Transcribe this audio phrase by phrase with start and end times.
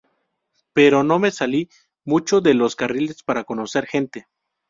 [0.73, 1.69] Pero no me salí
[2.05, 4.25] mucho de los carriles para conocer gente.